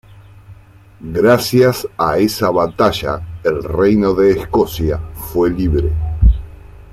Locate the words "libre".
5.51-5.91